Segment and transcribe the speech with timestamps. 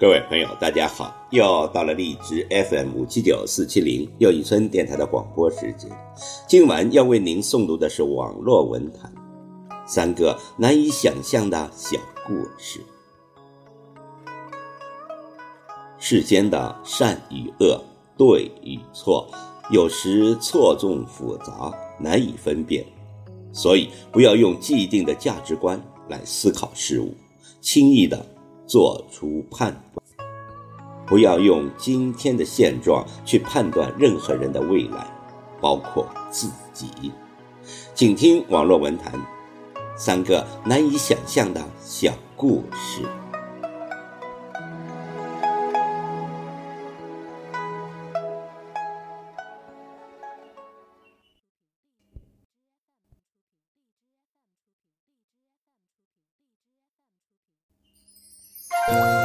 [0.00, 1.12] 各位朋友，大家好！
[1.30, 5.90] 又到了荔枝 FM 五七九四七零又一村电台的广播时间。
[6.46, 9.12] 今晚要为您诵读的是网络文坛
[9.88, 12.78] 三个难以想象的小故事。
[15.98, 17.82] 世间的善与恶、
[18.16, 19.28] 对与错，
[19.72, 22.86] 有时错综复杂，难以分辨，
[23.52, 27.12] 所以不要用既定的价值观来思考事物，
[27.60, 28.24] 轻易的。
[28.68, 30.28] 做出判断，
[31.06, 35.06] 不要用今天的现状去判断任何人的未来，
[35.58, 37.10] 包括自己。
[37.94, 39.12] 请听网络文坛
[39.96, 43.02] 三个难以想象的小故事。
[58.88, 59.17] Bye.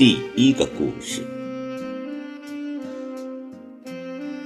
[0.00, 1.20] 第一个故事：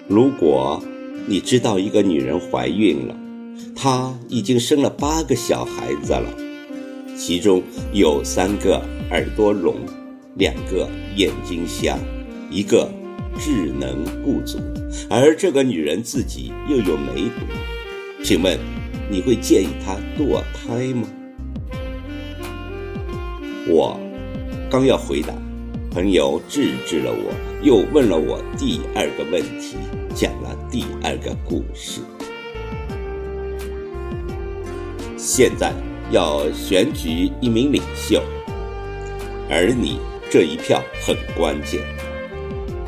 [0.08, 0.82] 如果
[1.28, 3.14] 你知道一个女人怀孕了，
[3.72, 6.28] 她已经生了八个小孩子了，
[7.16, 8.82] 其中有三个
[9.12, 9.76] 耳朵聋，
[10.34, 11.96] 两个眼睛瞎，
[12.50, 12.90] 一个
[13.38, 14.58] 智能不足，
[15.08, 17.46] 而这个女人自己又有梅毒，
[18.24, 18.58] 请问
[19.08, 21.06] 你会建议她堕胎吗？
[23.68, 23.96] 我
[24.68, 25.32] 刚要回答。
[25.94, 27.32] 朋友制止了我，
[27.62, 29.76] 又问了我第二个问题，
[30.12, 32.00] 讲了第二个故事。
[35.16, 35.72] 现在
[36.10, 38.20] 要选举一名领袖，
[39.48, 41.80] 而你这一票很关键。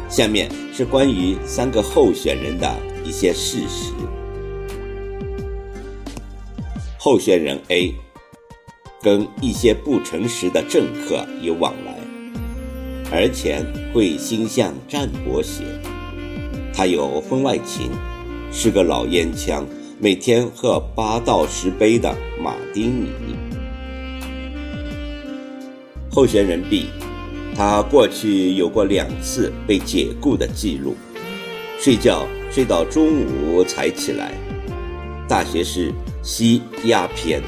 [0.08, 2.68] 下面是关于三个候选人的
[3.04, 3.92] 一些事实。
[6.98, 7.94] 候选人 A
[9.00, 11.95] 跟一些不诚实的政客有往来。
[13.12, 15.62] 而且会心向战国写，
[16.74, 17.90] 他有婚外情，
[18.52, 19.64] 是个老烟枪，
[20.00, 23.08] 每天喝八到十杯的马丁尼。
[26.10, 26.86] 候选人 B，
[27.54, 30.96] 他过去有过两次被解雇的记录，
[31.78, 34.32] 睡觉睡到中午才起来，
[35.28, 37.40] 大学时吸鸦片，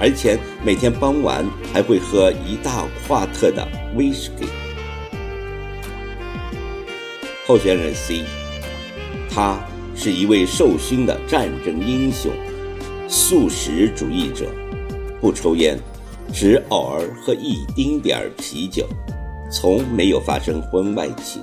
[0.00, 4.46] 而且每天傍晚还会喝一大夸特的威士忌。
[7.46, 8.24] 候选人 C，
[9.30, 9.58] 他
[9.94, 12.32] 是一位受勋的战争英雄，
[13.06, 14.46] 素食主义者，
[15.20, 15.78] 不抽烟，
[16.32, 18.88] 只偶尔喝一丁点儿啤酒，
[19.52, 21.42] 从没有发生婚外情。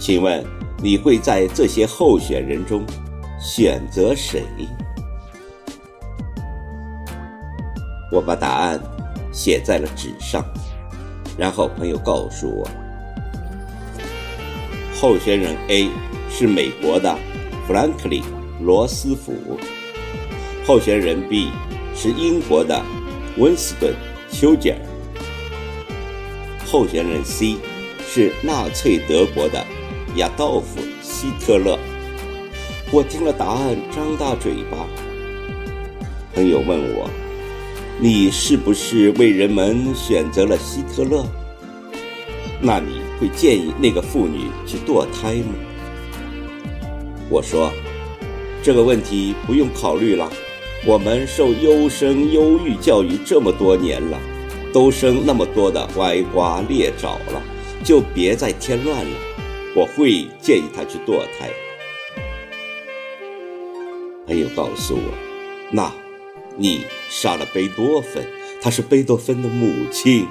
[0.00, 0.44] 请问
[0.82, 2.84] 你会在这些候选人中
[3.40, 4.42] 选择谁？
[8.10, 8.80] 我把答案
[9.32, 10.44] 写在了纸上，
[11.38, 12.68] 然后朋友告诉我。
[15.04, 15.90] 候选人 A
[16.30, 17.14] 是美国的
[17.66, 18.22] 弗兰克林·
[18.62, 19.34] 罗斯福，
[20.66, 21.50] 候选人 B
[21.94, 22.82] 是英国的
[23.36, 23.92] 温斯顿·
[24.34, 24.78] 丘吉尔，
[26.64, 27.56] 候选人 C
[28.08, 29.62] 是纳粹德国的
[30.16, 31.78] 亚道夫·希特勒。
[32.90, 34.86] 我听了答案，张大嘴巴。
[36.34, 37.10] 朋友问我
[38.00, 41.26] ：“你是不是为人们选择了希特勒？”
[42.58, 43.03] 那你？
[43.24, 45.54] 会建议那个妇女去堕胎吗？
[47.30, 47.72] 我说，
[48.62, 50.30] 这个问题不用考虑了。
[50.84, 54.20] 我们受优生优育教育这么多年了，
[54.74, 57.42] 都生那么多的歪瓜裂枣了，
[57.82, 59.16] 就别再添乱了。
[59.74, 61.48] 我会建议她去堕胎。
[64.26, 65.14] 朋友告诉我，
[65.70, 65.90] 那，
[66.58, 68.22] 你杀了贝多芬，
[68.60, 70.26] 她是贝多芬的母亲。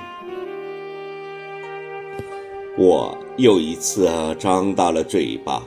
[2.75, 4.09] 我又一次
[4.39, 5.63] 张大了嘴巴。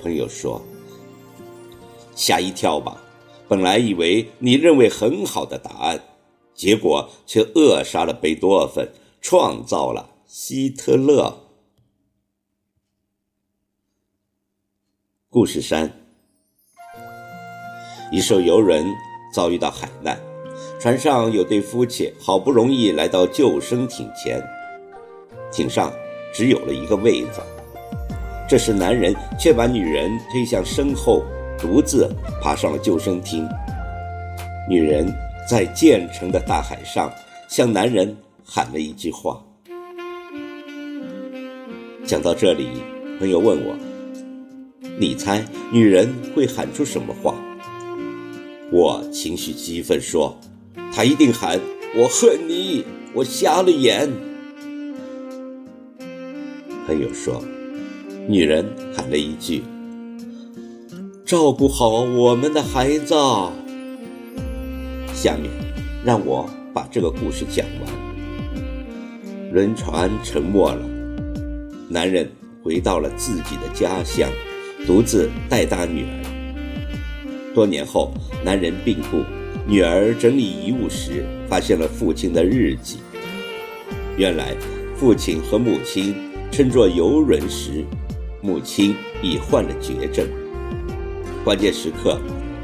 [0.00, 0.60] 朋友说
[2.16, 3.00] ：“吓一跳吧！
[3.48, 6.02] 本来以为你认为很好的答案，
[6.52, 11.44] 结果却扼杀了贝多芬，创造了希特勒。”
[15.30, 15.92] 故事三：
[18.10, 18.84] 一艘游轮
[19.32, 20.20] 遭遇到海难，
[20.80, 24.42] 船上有对夫妻好不容易来到救生艇前，
[25.52, 25.92] 艇上
[26.32, 27.40] 只有了一个位子。
[28.48, 31.22] 这时，男人却把女人推向身后，
[31.58, 32.12] 独自
[32.42, 33.48] 爬上了救生艇。
[34.68, 35.06] 女人
[35.48, 37.12] 在渐层的大海上
[37.48, 39.40] 向男人喊了一句话。
[42.04, 42.68] 讲到这里，
[43.18, 43.76] 朋友问我
[44.98, 47.36] ：“你猜女人会喊出什么话？”
[48.72, 50.36] 我情绪激愤说
[50.92, 51.60] ：“她一定喊
[51.96, 54.08] ‘我恨你，我瞎了眼’。”
[56.90, 57.40] 朋友说。
[58.26, 59.62] 女人喊了一句
[61.24, 63.14] ：“照顾好我们的孩子。”
[65.14, 65.48] 下面，
[66.04, 69.52] 让我把这个故事讲完。
[69.52, 70.80] 轮船沉没了，
[71.88, 72.28] 男人
[72.60, 74.28] 回到了自己的家乡，
[74.84, 77.54] 独自带大女儿。
[77.54, 78.12] 多年后，
[78.44, 79.22] 男人病故，
[79.64, 82.98] 女儿整理遗物时，发现了父亲的日记。
[84.16, 84.56] 原来，
[84.96, 86.14] 父亲和母亲
[86.50, 87.84] 乘坐游轮时。
[88.42, 90.26] 母亲已患了绝症，
[91.44, 92.18] 关键时刻，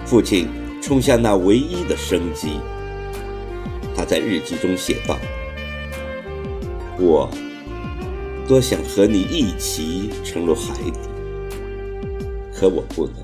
[0.07, 0.49] 父亲
[0.81, 2.53] 冲向那唯一的生机。
[3.95, 5.19] 他在日记中写道
[6.99, 7.29] ：“我
[8.49, 10.99] 多想和你一起沉入海底，
[12.55, 13.17] 可我不能。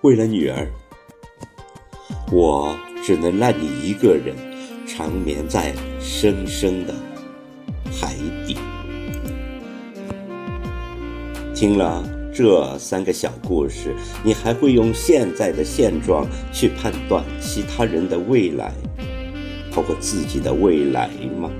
[0.00, 0.66] 为了女儿，
[2.32, 4.34] 我只能让你一个人
[4.86, 6.94] 长眠在深深的
[11.58, 18.72] 听了这三个小故事，你还会用现在的现状去判断其他人的未来，
[19.74, 21.50] 包括自己的未来吗？